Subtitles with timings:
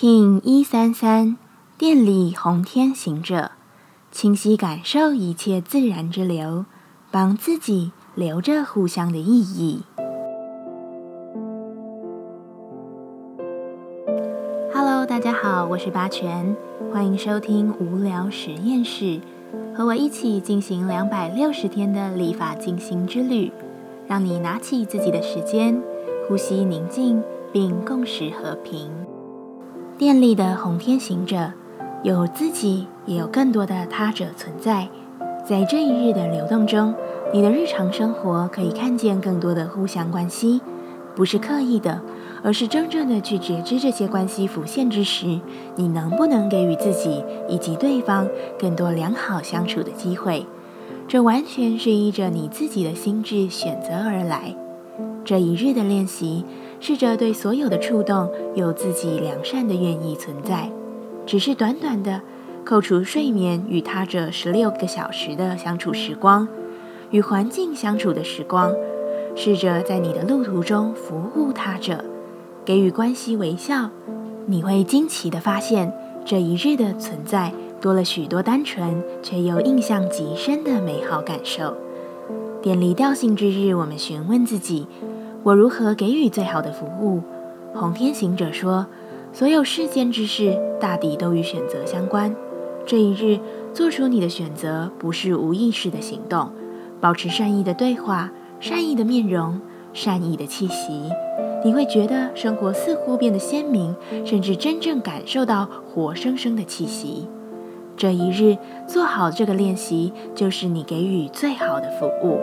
[0.00, 1.36] King 一三三，
[1.76, 3.50] 电力红天行者，
[4.12, 6.66] 清晰感受一切自然之流，
[7.10, 9.82] 帮自己留着互相的意义。
[14.72, 16.56] Hello，大家好，我是八全，
[16.92, 19.20] 欢迎收听无聊实验室，
[19.74, 23.50] 和我一起进行两百六十天的立法进行之旅，
[24.06, 25.82] 让你拿起自己的时间，
[26.28, 27.20] 呼吸宁静，
[27.52, 28.88] 并共识和平。
[29.98, 31.52] 电力的红天行者，
[32.04, 34.88] 有自己，也有更多的他者存在。
[35.44, 36.94] 在这一日的流动中，
[37.34, 40.60] 你的日常生活可以看见更多的互相关系，
[41.16, 42.00] 不是刻意的，
[42.44, 45.40] 而是真正的去觉知这些关系浮现之时，
[45.74, 50.46] 你能不能给予自己以及对方更多良好相处的机会？
[51.08, 54.54] 这完全是依着你自己的心智选择而来。
[55.24, 56.44] 这一日的练习。
[56.80, 60.70] 试着对所有的触动有自己良善的愿意存在，
[61.26, 62.20] 只是短短的
[62.64, 66.46] 扣除睡眠与他者十六个小时的相处时光，
[67.10, 68.72] 与环境相处的时光，
[69.34, 72.04] 试着在你的路途中服务他者，
[72.64, 73.90] 给予关系微笑，
[74.46, 75.92] 你会惊奇的发现
[76.24, 81.76] 这一日的存在多了许多单纯却又印象极深的美好感受。
[82.62, 84.86] 典礼调性之日，我们询问自己。
[85.44, 87.22] 我如何给予最好的服务？
[87.72, 88.86] 红天行者说
[89.32, 92.34] ：“所有世间之事，大抵都与选择相关。
[92.84, 93.38] 这一日，
[93.72, 96.50] 做出你的选择，不是无意识的行动。
[97.00, 99.60] 保持善意的对话，善意的面容，
[99.92, 101.02] 善意的气息，
[101.64, 103.94] 你会觉得生活似乎变得鲜明，
[104.24, 107.28] 甚至真正感受到活生生的气息。
[107.96, 112.40] 这一日，做好这个练习，就是你给予最好的服务。”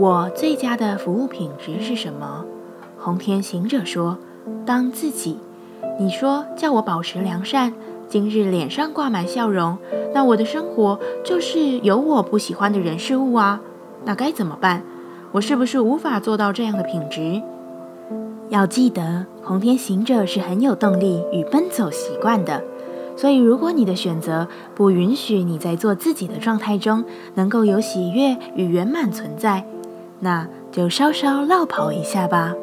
[0.00, 2.42] 我最佳的服务品质是什么？
[2.98, 4.16] 红天行者说
[4.64, 5.36] ：“当自己。”
[6.00, 7.74] 你说叫我保持良善，
[8.08, 9.76] 今日脸上挂满笑容，
[10.14, 13.60] 那我的生活就是有我不喜欢的人事物啊，
[14.06, 14.82] 那该怎么办？
[15.32, 17.42] 我是不是无法做到这样的品质？
[18.48, 22.64] 要记得，红天行者是很有动力与奔走习惯的，
[23.18, 29.66] 所以如果你的选择不允许你在做自己的状态中能够有喜悦与圆满存在。
[30.20, 32.54] 那就稍稍绕跑一下吧。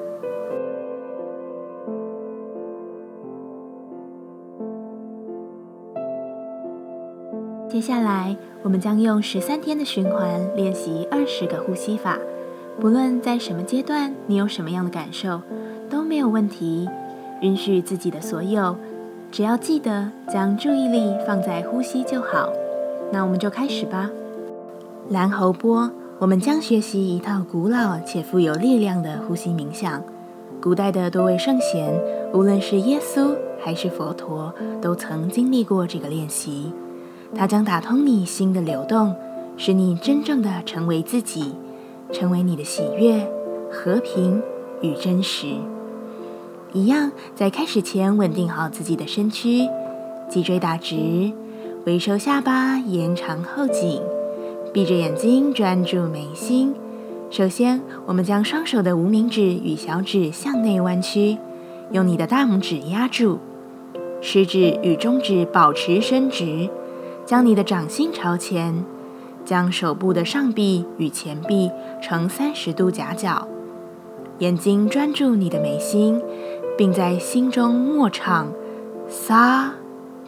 [7.67, 12.17] 接下来，我们将用十三天的循环练习二十个呼吸法。
[12.79, 15.41] 不论在什么阶段，你有什么样的感受，
[15.89, 16.87] 都没有问题。
[17.41, 18.75] 允许自己的所有，
[19.31, 22.51] 只要记得将注意力放在呼吸就好。
[23.11, 24.09] 那我们就开始吧。
[25.09, 25.91] 蓝喉波。
[26.19, 30.01] 我们将学习一套古老且富有力量的呼吸冥想。
[30.59, 31.93] 古代的多位圣贤，
[32.33, 34.51] 无论是耶稣还是佛陀，
[34.81, 36.73] 都曾经历过这个练习。
[37.35, 39.15] 它将打通你心的流动，
[39.57, 41.53] 使你真正的成为自己，
[42.11, 43.29] 成为你的喜悦、
[43.71, 44.41] 和平
[44.81, 45.53] 与真实。
[46.73, 49.69] 一样，在开始前稳定好自己的身躯，
[50.27, 51.31] 脊椎打直，
[51.85, 54.01] 微收下巴，延长后颈。
[54.73, 56.75] 闭着眼睛，专注眉心。
[57.29, 61.37] 首先，我们将双手的无名指与小指向内弯曲，
[61.91, 63.39] 用你的大拇指压住，
[64.21, 66.69] 食指与中指保持伸直，
[67.25, 68.85] 将你的掌心朝前，
[69.43, 73.47] 将手部的上臂与前臂呈三十度夹角。
[74.39, 76.21] 眼睛专注你的眉心，
[76.77, 78.47] 并在心中默唱：
[79.09, 79.73] 撒、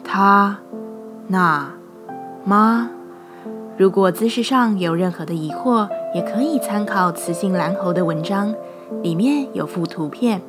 [0.02, 0.58] 他、
[1.28, 1.74] 那、
[2.44, 2.90] 妈。
[3.80, 8.54] 如果姿势上有任何的疑惑，也可以参考雌性蓝猴的文章，
[9.02, 10.42] 里面有附图片。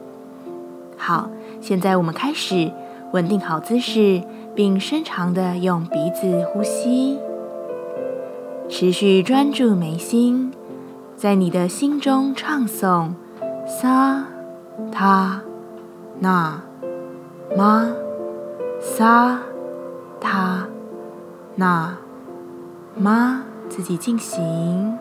[0.98, 1.30] 好，
[1.62, 2.70] 现在我们开始
[3.14, 4.22] 稳定好姿势，
[4.54, 7.20] 并深长的用鼻子呼吸，
[8.68, 10.52] 持续专注眉心，
[11.16, 13.12] 在你的心中唱诵
[13.66, 14.26] 撒
[14.92, 15.42] 他
[16.20, 16.62] 那
[17.56, 17.94] 妈
[18.82, 19.40] 撒
[20.20, 20.68] 他
[21.56, 21.96] 那。
[22.98, 25.01] 妈，自己进行。